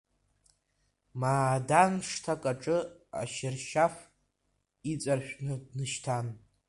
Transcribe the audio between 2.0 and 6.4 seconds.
шҭак аҿы ашьыршьаф иҵаршәны дышьҭан.